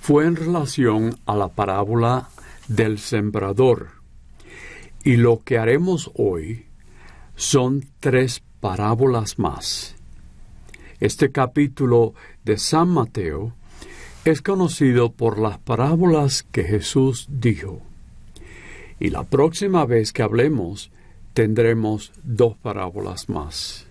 [0.00, 2.30] fue en relación a la parábola
[2.68, 3.90] del sembrador.
[5.04, 6.66] Y lo que haremos hoy
[7.36, 9.94] son tres parábolas más.
[11.00, 13.54] Este capítulo de San Mateo
[14.24, 17.80] es conocido por las parábolas que Jesús dijo.
[18.98, 20.90] Y la próxima vez que hablemos
[21.32, 23.86] tendremos dos parábolas más.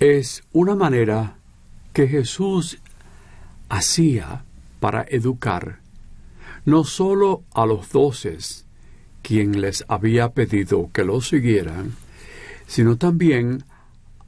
[0.00, 1.38] Es una manera
[1.92, 2.78] que Jesús
[3.68, 4.44] hacía
[4.80, 5.80] para educar
[6.68, 8.66] no sólo a los doces,
[9.22, 11.94] quien les había pedido que lo siguieran,
[12.66, 13.64] sino también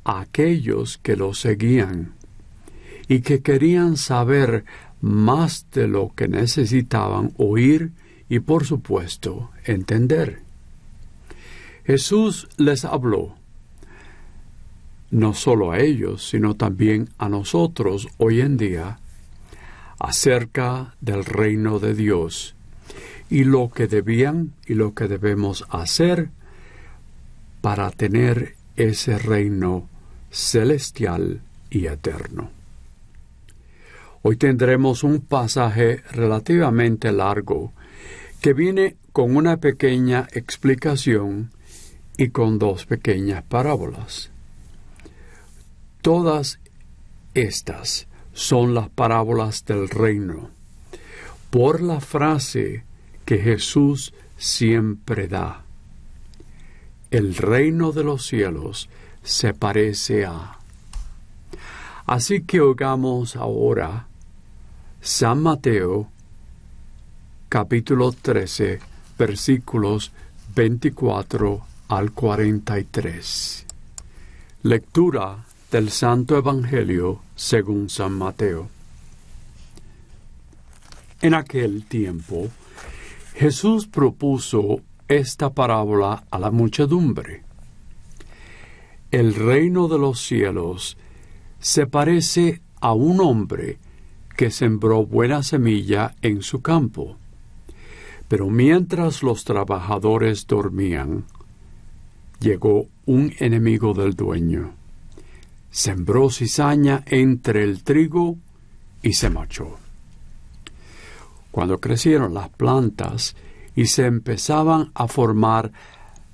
[0.05, 2.15] a aquellos que lo seguían
[3.09, 4.65] y que querían saber
[5.03, 7.93] más de lo que necesitaban oír
[8.31, 10.41] y por supuesto entender.
[11.85, 13.35] Jesús les habló,
[15.11, 19.00] no solo a ellos, sino también a nosotros hoy en día,
[20.01, 22.57] acerca del reino de Dios
[23.29, 26.31] y lo que debían y lo que debemos hacer
[27.61, 29.89] para tener ese reino
[30.31, 32.51] celestial y eterno.
[34.23, 37.73] Hoy tendremos un pasaje relativamente largo
[38.41, 41.53] que viene con una pequeña explicación
[42.17, 44.31] y con dos pequeñas parábolas.
[46.01, 46.59] Todas
[47.35, 50.51] estas son las parábolas del reino,
[51.51, 52.85] por la frase
[53.25, 55.65] que Jesús siempre da.
[57.11, 58.89] El reino de los cielos
[59.23, 60.59] se parece a.
[62.07, 64.07] Así que oigamos ahora
[65.01, 66.09] San Mateo
[67.49, 68.81] capítulo 13
[69.19, 70.13] versículos
[70.55, 73.67] 24 al 43.
[74.63, 78.69] Lectura del Santo Evangelio según San Mateo.
[81.23, 82.49] En aquel tiempo,
[83.35, 87.45] Jesús propuso esta parábola a la muchedumbre.
[89.13, 90.97] El reino de los cielos
[91.61, 93.79] se parece a un hombre
[94.37, 97.17] que sembró buena semilla en su campo.
[98.27, 101.25] Pero mientras los trabajadores dormían,
[102.41, 104.80] llegó un enemigo del dueño
[105.71, 108.37] sembró cizaña entre el trigo
[109.03, 109.79] y se marchó.
[111.51, 113.37] Cuando crecieron las plantas
[113.75, 115.73] y se empezaban a formar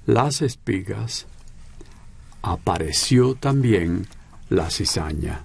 [0.04, 1.26] las espigas,
[2.42, 4.06] apareció también
[4.48, 5.44] la cizaña.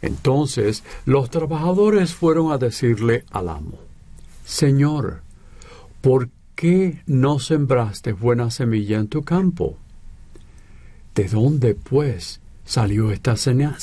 [0.00, 3.78] Entonces los trabajadores fueron a decirle al amo,
[4.44, 5.22] Señor,
[6.00, 9.76] ¿por qué no sembraste buena semilla en tu campo?
[11.18, 13.76] ¿De dónde, pues, salió esta cizaña,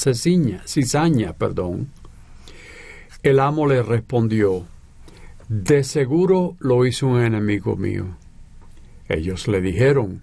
[0.66, 1.34] cizaña?
[1.34, 1.90] Perdón?
[3.24, 4.66] El amo le respondió,
[5.50, 8.16] De seguro lo hizo un enemigo mío.
[9.10, 10.22] Ellos le dijeron,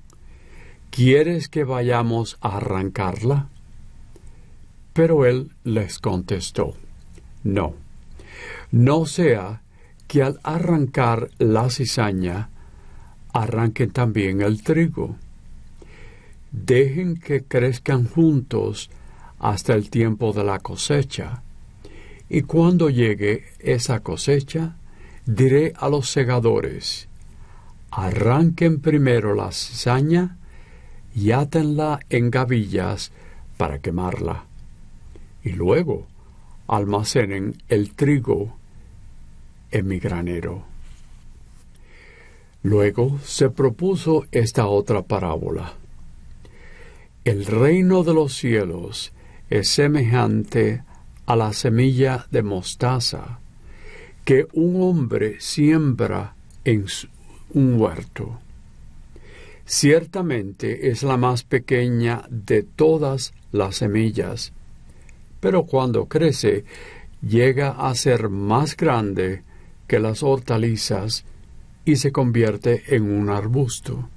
[0.88, 3.48] ¿Quieres que vayamos a arrancarla?
[4.94, 6.76] Pero él les contestó,
[7.44, 7.74] No,
[8.70, 9.60] no sea
[10.08, 12.48] que al arrancar la cizaña
[13.34, 15.18] arranquen también el trigo
[16.52, 18.90] dejen que crezcan juntos
[19.38, 21.42] hasta el tiempo de la cosecha.
[22.28, 24.76] Y cuando llegue esa cosecha,
[25.26, 27.08] diré a los segadores,
[27.90, 30.36] arranquen primero la cizaña
[31.14, 33.12] y átenla en gavillas
[33.56, 34.44] para quemarla,
[35.44, 36.06] y luego
[36.68, 38.56] almacenen el trigo
[39.70, 40.64] en mi granero.
[42.62, 45.74] Luego se propuso esta otra parábola.
[47.24, 49.12] El reino de los cielos
[49.48, 50.82] es semejante
[51.24, 53.38] a la semilla de mostaza
[54.24, 56.34] que un hombre siembra
[56.64, 56.86] en
[57.54, 58.40] un huerto.
[59.64, 64.52] Ciertamente es la más pequeña de todas las semillas,
[65.38, 66.64] pero cuando crece
[67.24, 69.44] llega a ser más grande
[69.86, 71.24] que las hortalizas
[71.84, 74.08] y se convierte en un arbusto.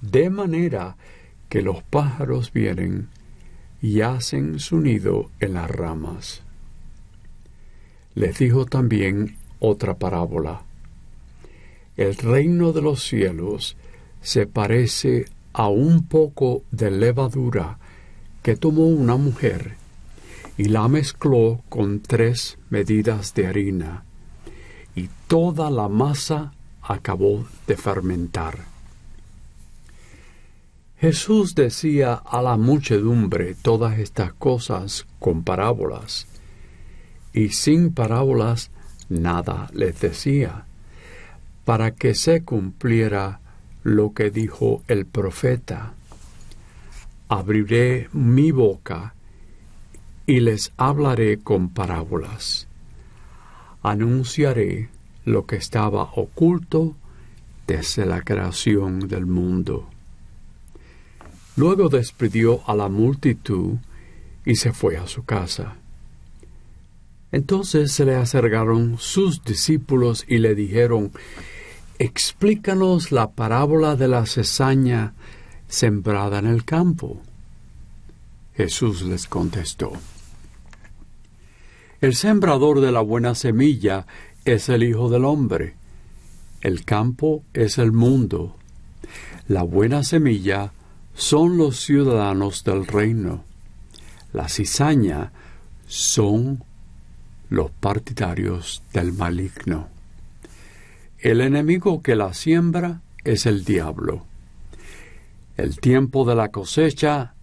[0.00, 1.12] De manera que
[1.60, 3.08] los pájaros vienen
[3.82, 6.42] y hacen su nido en las ramas.
[8.14, 10.62] les dijo también otra parábola.
[11.96, 13.76] El reino de los cielos
[14.22, 17.78] se parece a un poco de levadura
[18.42, 19.76] que tomó una mujer
[20.56, 24.04] y la mezcló con tres medidas de harina,
[24.94, 26.52] y toda la masa
[26.82, 28.71] acabó de fermentar.
[31.02, 36.28] Jesús decía a la muchedumbre todas estas cosas con parábolas,
[37.32, 38.70] y sin parábolas
[39.08, 40.64] nada les decía,
[41.64, 43.40] para que se cumpliera
[43.82, 45.94] lo que dijo el profeta.
[47.28, 49.16] Abriré mi boca
[50.24, 52.68] y les hablaré con parábolas.
[53.82, 54.88] Anunciaré
[55.24, 56.94] lo que estaba oculto
[57.66, 59.91] desde la creación del mundo.
[61.56, 63.76] Luego despidió a la multitud
[64.44, 65.76] y se fue a su casa.
[67.30, 71.12] Entonces se le acercaron sus discípulos y le dijeron,
[71.98, 75.14] Explícanos la parábola de la cesaña
[75.68, 77.20] sembrada en el campo.
[78.54, 79.92] Jesús les contestó,
[82.00, 84.06] El sembrador de la buena semilla
[84.44, 85.74] es el Hijo del Hombre.
[86.60, 88.56] El campo es el mundo.
[89.48, 90.72] La buena semilla
[91.14, 93.44] son los ciudadanos del reino.
[94.32, 95.32] La cizaña
[95.86, 96.64] son
[97.50, 99.88] los partidarios del maligno.
[101.18, 104.26] El enemigo que la siembra es el diablo.
[105.56, 107.34] El tiempo de la cosecha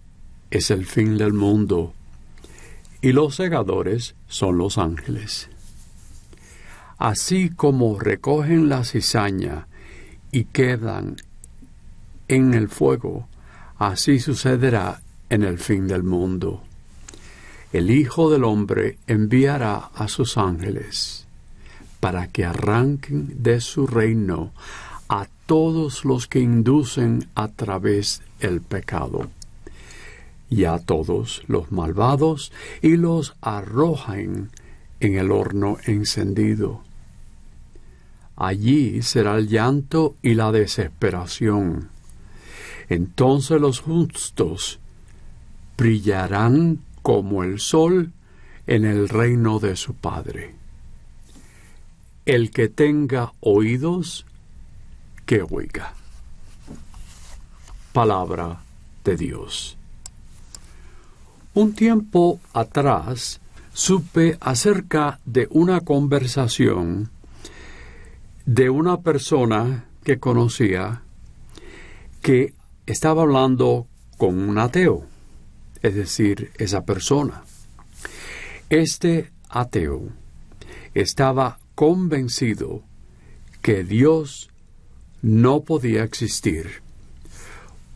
[0.50, 1.94] es el fin del mundo
[3.00, 5.48] y los segadores son los ángeles.
[6.98, 9.68] Así como recogen la cizaña
[10.32, 11.16] y quedan
[12.28, 13.26] en el fuego,
[13.80, 16.62] así sucederá en el fin del mundo
[17.72, 21.24] el Hijo del Hombre enviará a sus ángeles
[22.00, 24.50] para que arranquen de su reino
[25.08, 29.28] a todos los que inducen a través el pecado,
[30.48, 34.50] y a todos los malvados, y los arrojen
[34.98, 36.82] en el horno encendido.
[38.34, 41.99] Allí será el llanto y la desesperación.
[42.90, 44.80] Entonces los justos
[45.78, 48.12] brillarán como el sol
[48.66, 50.54] en el reino de su Padre.
[52.26, 54.26] El que tenga oídos,
[55.24, 55.94] que oiga.
[57.92, 58.60] Palabra
[59.04, 59.78] de Dios.
[61.54, 63.40] Un tiempo atrás
[63.72, 67.08] supe acerca de una conversación
[68.46, 71.02] de una persona que conocía
[72.20, 72.52] que
[72.90, 73.86] estaba hablando
[74.18, 75.06] con un ateo
[75.82, 77.42] es decir, esa persona.
[78.68, 80.08] Este ateo
[80.94, 82.82] estaba convencido
[83.62, 84.50] que Dios
[85.22, 86.82] no podía existir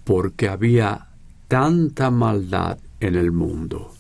[0.05, 1.09] porque había
[1.49, 3.93] tanta maldad en el mundo.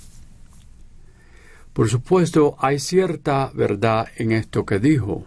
[1.73, 5.27] Por supuesto, hay cierta verdad en esto que dijo,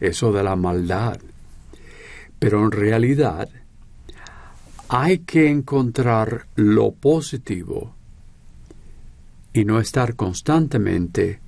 [0.00, 1.18] eso de la maldad,
[2.38, 3.48] pero en realidad
[4.98, 7.94] hay que encontrar lo positivo
[9.52, 11.38] y no estar constantemente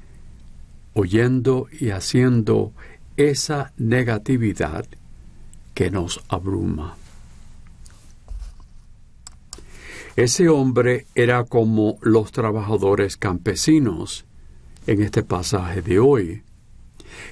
[0.92, 2.72] oyendo y haciendo
[3.16, 4.84] esa negatividad
[5.72, 6.96] que nos abruma.
[10.14, 14.26] Ese hombre era como los trabajadores campesinos
[14.86, 16.42] en este pasaje de hoy,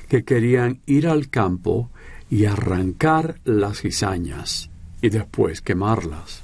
[0.09, 1.91] que querían ir al campo
[2.31, 6.43] y arrancar las cizañas y después quemarlas.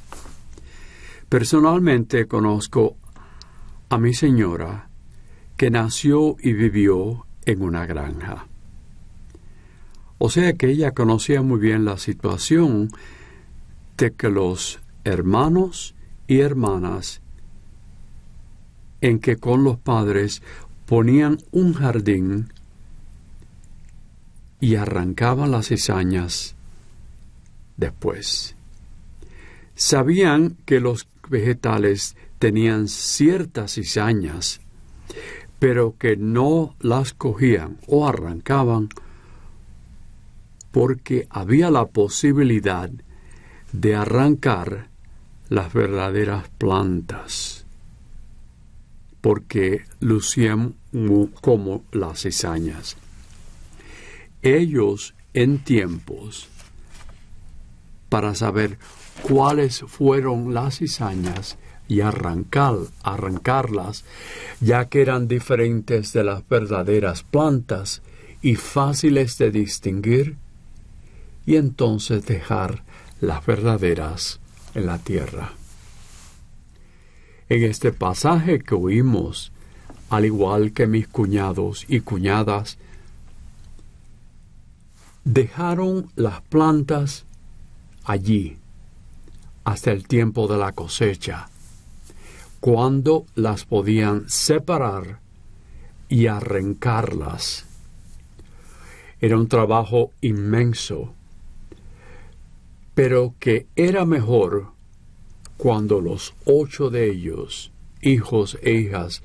[1.29, 2.97] Personalmente conozco
[3.89, 4.89] a mi señora
[5.57, 8.47] que nació y vivió en una granja.
[10.19, 12.91] O sea que ella conocía muy bien la situación
[13.97, 15.95] de que los hermanos
[16.27, 17.23] y hermanas
[19.01, 20.43] en que con los padres
[20.87, 22.53] ponían un jardín
[24.61, 26.55] y arrancaban las cizañas
[27.83, 28.55] después.
[29.75, 34.61] Sabían que los vegetales tenían ciertas cizañas,
[35.59, 38.89] pero que no las cogían o arrancaban
[40.71, 42.91] porque había la posibilidad
[43.73, 44.89] de arrancar
[45.49, 47.67] las verdaderas plantas,
[49.21, 50.75] porque lucían
[51.41, 52.97] como las cizañas.
[54.43, 56.49] Ellos en tiempos
[58.13, 58.77] para saber
[59.23, 61.57] cuáles fueron las cizañas
[61.89, 64.05] y arrancar, arrancarlas,
[64.61, 68.03] ya que eran diferentes de las verdaderas plantas
[68.43, 70.37] y fáciles de distinguir,
[71.47, 72.85] y entonces dejar
[73.23, 74.41] las verdaderas
[74.75, 75.53] en la tierra.
[77.49, 79.53] En este pasaje que oímos,
[80.11, 82.77] al igual que mis cuñados y cuñadas,
[85.25, 87.25] dejaron las plantas
[88.05, 88.59] allí
[89.65, 91.49] hasta el tiempo de la cosecha,
[92.61, 95.21] cuando las podían separar
[96.09, 97.67] y arrancarlas.
[99.21, 101.15] Era un trabajo inmenso,
[102.95, 104.73] pero que era mejor
[105.57, 109.23] cuando los ocho de ellos, hijos e hijas,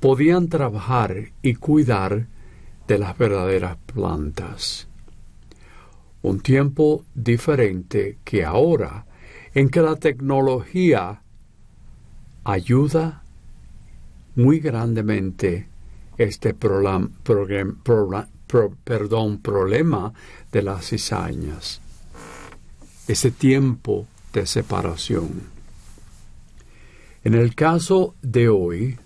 [0.00, 2.26] podían trabajar y cuidar
[2.88, 4.87] de las verdaderas plantas.
[6.28, 9.06] Un tiempo diferente que ahora,
[9.54, 11.22] en que la tecnología
[12.44, 13.22] ayuda
[14.34, 15.68] muy grandemente
[16.18, 17.14] este perdón,
[19.38, 20.12] problema
[20.52, 21.80] de las cizañas,
[23.06, 25.44] ese tiempo de separación.
[27.24, 28.98] En el caso de hoy,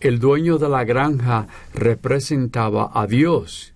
[0.00, 3.72] el dueño de la granja representaba a Dios,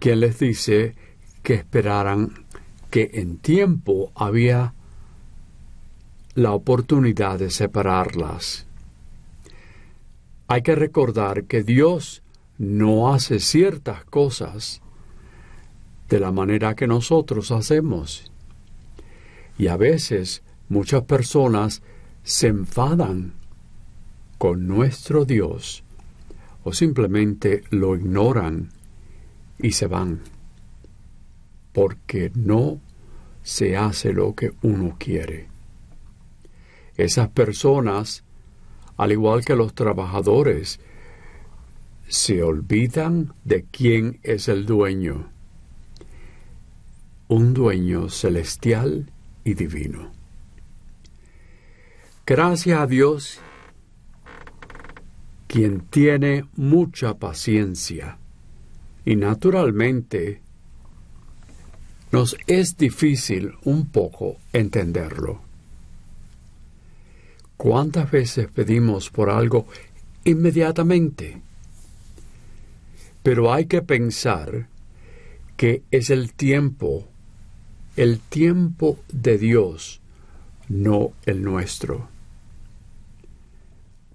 [0.00, 0.96] quien les dice
[1.48, 2.44] que esperaran
[2.90, 4.74] que en tiempo había
[6.34, 8.66] la oportunidad de separarlas.
[10.46, 12.22] Hay que recordar que Dios
[12.58, 14.82] no hace ciertas cosas
[16.10, 18.30] de la manera que nosotros hacemos.
[19.56, 21.80] Y a veces muchas personas
[22.24, 23.32] se enfadan
[24.36, 25.82] con nuestro Dios
[26.62, 28.68] o simplemente lo ignoran
[29.58, 30.20] y se van,
[31.78, 32.80] porque no
[33.44, 35.46] se hace lo que uno quiere.
[36.96, 38.24] Esas personas,
[38.96, 40.80] al igual que los trabajadores,
[42.08, 45.30] se olvidan de quién es el dueño,
[47.28, 49.12] un dueño celestial
[49.44, 50.10] y divino.
[52.26, 53.38] Gracias a Dios,
[55.46, 58.18] quien tiene mucha paciencia
[59.04, 60.42] y naturalmente
[62.10, 65.42] nos es difícil un poco entenderlo.
[67.56, 69.66] ¿Cuántas veces pedimos por algo
[70.24, 71.42] inmediatamente?
[73.22, 74.68] Pero hay que pensar
[75.56, 77.08] que es el tiempo,
[77.96, 80.00] el tiempo de Dios,
[80.68, 82.08] no el nuestro.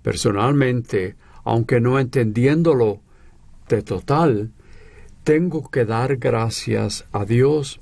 [0.02, 3.02] Personalmente, aunque no entendiéndolo
[3.68, 4.52] de total,
[5.24, 7.80] tengo que dar gracias a Dios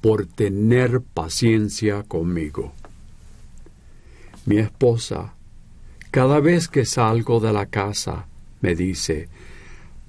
[0.00, 2.72] por tener paciencia conmigo.
[4.46, 5.34] Mi esposa,
[6.10, 8.26] cada vez que salgo de la casa,
[8.60, 9.28] me dice,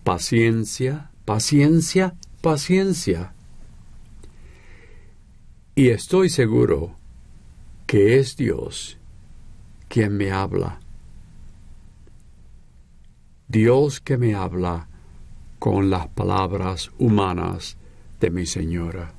[0.03, 3.33] paciencia, paciencia, paciencia.
[5.75, 6.95] Y estoy seguro
[7.87, 8.97] que es Dios
[9.87, 10.79] quien me habla.
[13.47, 14.87] Dios que me habla
[15.63, 17.77] con las palabras humanas
[18.19, 19.13] de mi Señora.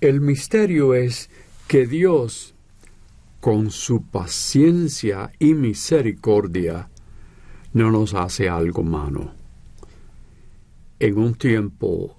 [0.00, 1.28] El misterio es
[1.68, 2.54] que Dios,
[3.38, 6.88] con su paciencia y misericordia,
[7.74, 9.32] no nos hace algo malo.
[10.98, 12.16] En un tiempo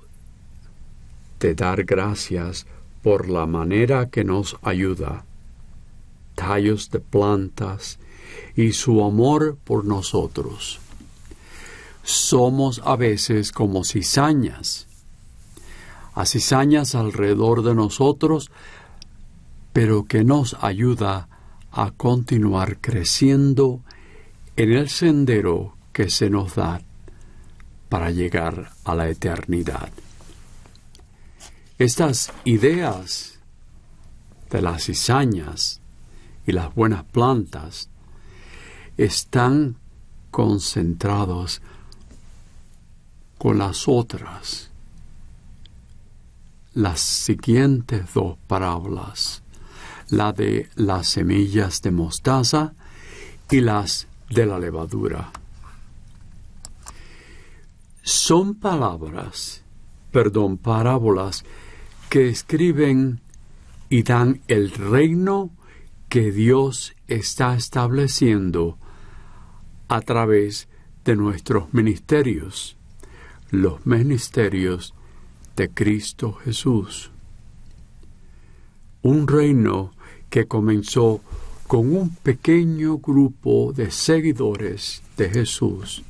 [1.39, 2.67] de dar gracias
[3.01, 5.25] por la manera que nos ayuda,
[6.35, 7.97] tallos de plantas
[8.55, 10.82] y su amor por nosotros.
[12.03, 14.88] Somos a veces como cizañas,
[16.13, 18.51] a cizañas alrededor de nosotros,
[19.72, 21.27] pero que nos ayuda
[21.72, 23.81] a continuar creciendo
[24.55, 26.81] en el sendero que se nos da
[27.89, 29.89] para llegar a la eternidad.
[31.79, 33.39] Estas ideas
[34.51, 35.81] de las cizañas
[36.45, 37.89] y las buenas plantas
[38.98, 39.77] están
[40.29, 41.62] concentrados
[43.43, 44.71] con las otras,
[46.73, 49.43] las siguientes dos parábolas,
[50.07, 52.73] la de las semillas de mostaza
[53.51, 55.33] y las de la levadura.
[58.01, 59.65] Son palabras,
[60.13, 61.43] perdón, parábolas
[62.09, 63.19] que escriben
[63.89, 65.50] y dan el reino
[66.07, 68.77] que Dios está estableciendo
[69.89, 70.69] a través
[71.03, 72.77] de nuestros ministerios,
[73.53, 74.95] los ministerios
[75.55, 77.12] de Cristo Jesús.
[79.03, 79.91] un reino
[80.31, 81.22] que comenzó
[81.67, 86.01] con un pequeño grupo de seguidores de Jesús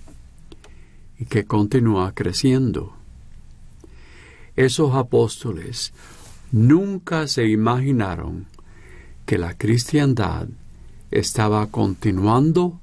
[1.20, 2.94] y que continúa creciendo.
[4.56, 5.92] Esos apóstoles
[6.54, 8.46] nunca se imaginaron
[9.26, 10.48] que la cristiandad
[11.12, 12.80] estaba continuando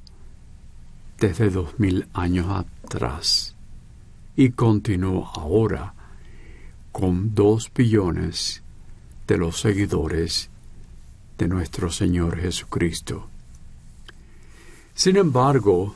[1.19, 3.55] desde dos mil años atrás
[4.40, 5.92] y continúa ahora
[6.92, 8.62] con dos billones
[9.26, 10.49] de los seguidores
[11.37, 13.28] de nuestro Señor Jesucristo.
[14.94, 15.94] Sin embargo,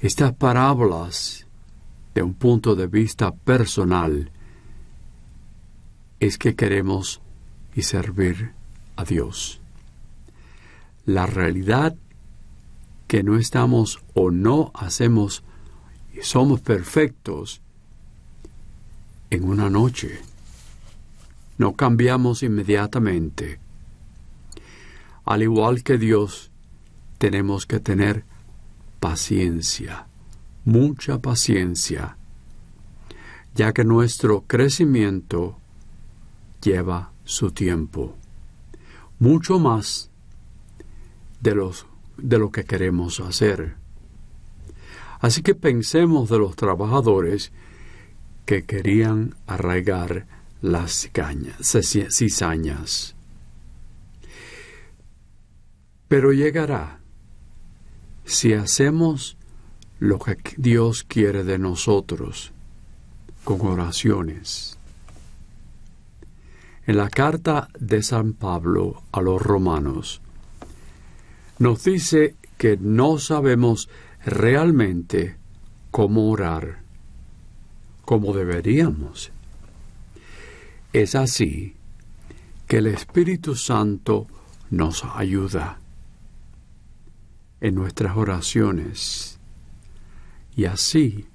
[0.00, 1.46] estas parábolas,
[2.14, 4.30] de un punto de vista personal,
[6.20, 7.20] es que queremos
[7.74, 8.52] y servir
[8.96, 9.60] a Dios.
[11.04, 11.94] La realidad
[13.06, 15.44] que no estamos o no hacemos
[16.14, 17.60] y somos perfectos
[19.30, 20.20] en una noche.
[21.58, 23.58] No cambiamos inmediatamente.
[25.24, 26.50] Al igual que Dios,
[27.18, 28.24] tenemos que tener
[29.00, 30.06] paciencia,
[30.64, 32.16] mucha paciencia,
[33.54, 35.58] ya que nuestro crecimiento
[36.62, 38.16] lleva su tiempo,
[39.18, 40.10] mucho más
[41.40, 43.83] de, los, de lo que queremos hacer.
[45.24, 47.50] Así que pensemos de los trabajadores
[48.44, 50.26] que querían arraigar
[50.60, 51.08] las
[52.10, 53.16] cizañas.
[56.08, 57.00] Pero llegará
[58.26, 59.38] si hacemos
[59.98, 62.52] lo que Dios quiere de nosotros
[63.44, 64.76] con oraciones.
[66.86, 70.20] En la carta de San Pablo a los romanos
[71.58, 73.88] nos dice que no sabemos
[74.24, 75.36] realmente
[75.90, 76.82] cómo orar
[78.04, 79.32] como deberíamos.
[80.92, 81.74] Es así
[82.66, 84.26] que el Espíritu Santo
[84.70, 85.78] nos ayuda
[87.60, 89.38] en nuestras oraciones
[90.56, 91.26] y así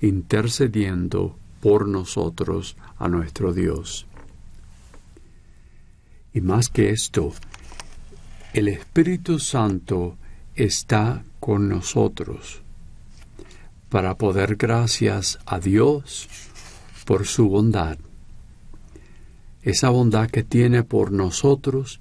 [0.00, 4.06] intercediendo por nosotros a nuestro Dios.
[6.34, 7.32] Y más que esto,
[8.52, 10.16] el Espíritu Santo
[10.54, 12.62] está con nosotros
[13.88, 16.28] para poder gracias a Dios
[17.04, 17.98] por su bondad,
[19.62, 22.00] esa bondad que tiene por nosotros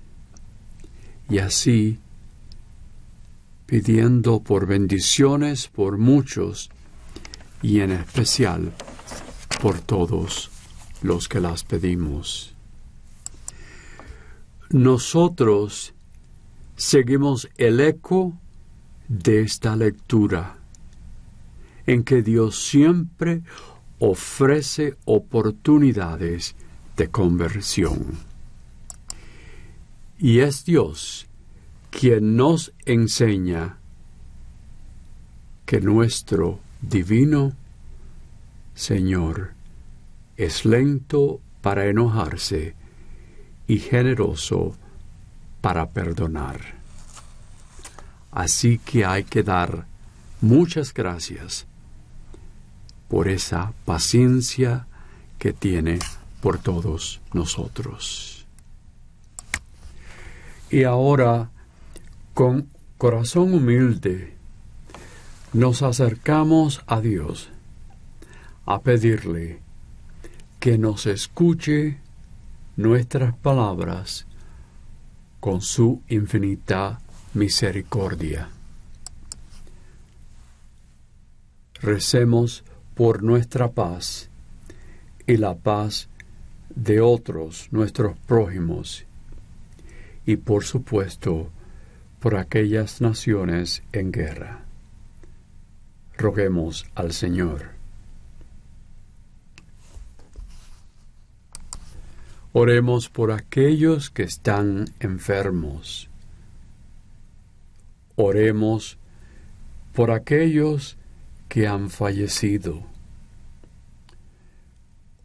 [1.29, 1.99] y así
[3.65, 6.69] pidiendo por bendiciones por muchos
[7.61, 8.73] y en especial
[9.61, 10.49] por todos
[11.01, 12.53] los que las pedimos.
[14.69, 15.93] Nosotros
[16.75, 18.40] seguimos el eco
[19.11, 20.55] de esta lectura
[21.85, 23.41] en que Dios siempre
[23.99, 26.55] ofrece oportunidades
[26.95, 28.17] de conversión.
[30.17, 31.27] Y es Dios
[31.89, 33.79] quien nos enseña
[35.65, 37.51] que nuestro divino
[38.75, 39.51] Señor
[40.37, 42.75] es lento para enojarse
[43.67, 44.73] y generoso
[45.59, 46.80] para perdonar.
[48.31, 49.85] Así que hay que dar
[50.39, 51.65] muchas gracias
[53.09, 54.87] por esa paciencia
[55.37, 55.99] que tiene
[56.39, 58.45] por todos nosotros.
[60.69, 61.51] Y ahora,
[62.33, 64.33] con corazón humilde,
[65.51, 67.49] nos acercamos a Dios
[68.65, 69.59] a pedirle
[70.61, 71.97] que nos escuche
[72.77, 74.25] nuestras palabras
[75.41, 77.01] con su infinita
[77.33, 78.49] misericordia.
[81.81, 82.63] Recemos
[82.93, 84.29] por nuestra paz
[85.25, 86.09] y la paz
[86.75, 89.05] de otros, nuestros prójimos,
[90.25, 91.49] y por supuesto
[92.19, 94.65] por aquellas naciones en guerra.
[96.17, 97.71] Roguemos al Señor.
[102.53, 106.10] Oremos por aquellos que están enfermos.
[108.23, 108.99] Oremos
[109.93, 110.95] por aquellos
[111.49, 112.83] que han fallecido.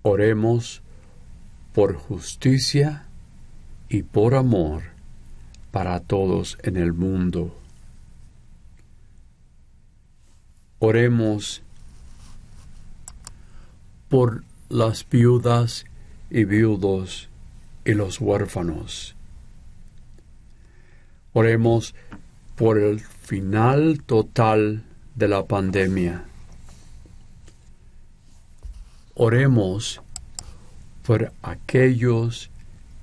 [0.00, 0.80] Oremos
[1.74, 3.04] por justicia
[3.90, 4.84] y por amor
[5.72, 7.54] para todos en el mundo.
[10.78, 11.62] Oremos
[14.08, 15.84] por las viudas
[16.30, 17.28] y viudos
[17.84, 19.14] y los huérfanos.
[21.34, 21.94] Oremos
[22.56, 24.82] por el final total
[25.14, 26.24] de la pandemia.
[29.14, 30.00] Oremos
[31.06, 32.50] por aquellos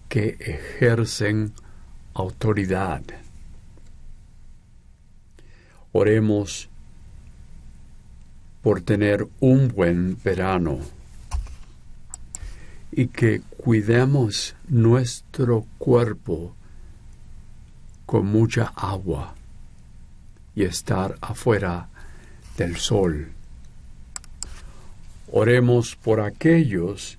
[0.10, 1.54] que ejercen
[2.16, 3.04] autoridad.
[5.92, 6.70] Oremos
[8.64, 10.80] por tener un buen verano
[12.92, 16.56] y que cuidemos nuestro cuerpo
[18.08, 19.36] con mucha agua
[20.56, 21.90] y estar afuera
[22.58, 23.32] del sol.
[25.32, 27.18] Oremos por aquellos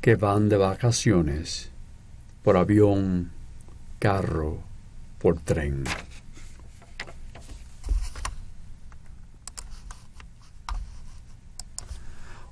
[0.00, 1.70] que van de vacaciones,
[2.42, 3.30] por avión,
[3.98, 4.60] carro,
[5.18, 5.84] por tren.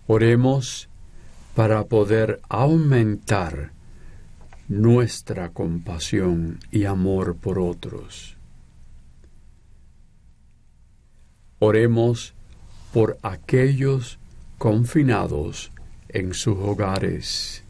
[0.06, 0.88] Oremos
[1.54, 3.72] para poder aumentar
[4.68, 8.36] nuestra compasión y amor por otros.
[11.64, 12.34] Oremos
[12.92, 14.18] por aquellos
[14.58, 15.70] confinados
[16.08, 17.62] en sus hogares.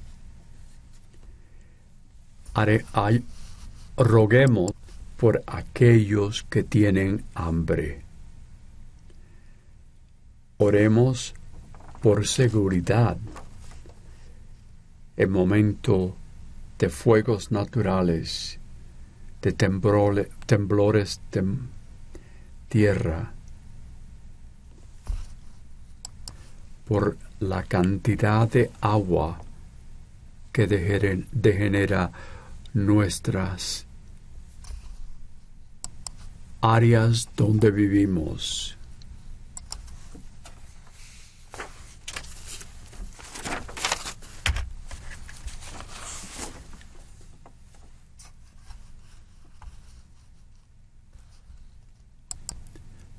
[3.98, 4.72] roguemos
[5.18, 8.00] por aquellos que tienen hambre.
[10.56, 11.34] Oremos
[12.00, 13.18] por seguridad
[15.18, 16.16] en momento
[16.78, 18.58] de fuegos naturales,
[19.42, 21.44] de temblores de
[22.70, 23.34] tierra,
[26.92, 29.40] por la cantidad de agua
[30.52, 32.12] que degenera
[32.74, 33.86] nuestras
[36.60, 38.76] áreas donde vivimos.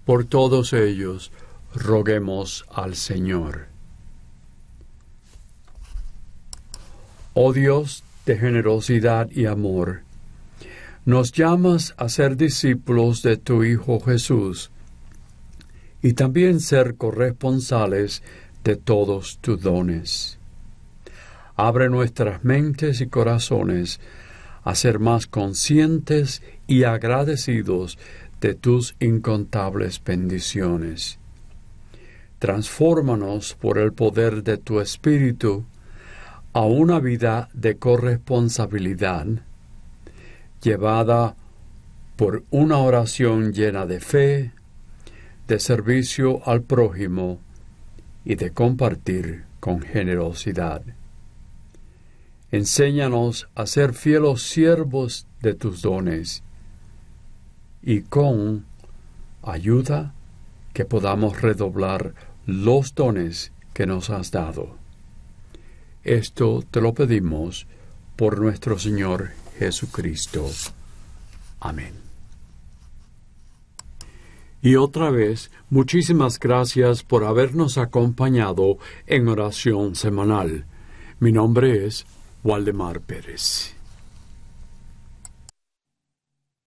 [0.05, 1.31] Por todos ellos,
[1.75, 3.67] roguemos al Señor.
[7.33, 10.01] Oh Dios de generosidad y amor,
[11.05, 14.71] nos llamas a ser discípulos de tu Hijo Jesús
[16.01, 18.23] y también ser corresponsales
[18.63, 20.39] de todos tus dones.
[21.55, 23.99] Abre nuestras mentes y corazones
[24.63, 27.97] a ser más conscientes y agradecidos
[28.39, 31.19] de tus incontables bendiciones.
[32.43, 35.63] Transfórmanos por el poder de tu Espíritu
[36.51, 39.25] a una vida de corresponsabilidad,
[40.61, 41.37] llevada
[42.17, 44.51] por una oración llena de fe,
[45.47, 47.39] de servicio al prójimo
[48.25, 50.81] y de compartir con generosidad.
[52.51, 56.43] Enséñanos a ser fielos siervos de tus dones
[57.81, 58.65] y con
[59.43, 60.13] ayuda
[60.73, 64.75] que podamos redoblar los dones que nos has dado.
[66.03, 67.67] Esto te lo pedimos
[68.15, 70.49] por nuestro Señor Jesucristo.
[71.59, 71.93] Amén.
[74.61, 78.77] Y otra vez, muchísimas gracias por habernos acompañado
[79.07, 80.65] en oración semanal.
[81.19, 82.05] Mi nombre es
[82.43, 83.75] Waldemar Pérez.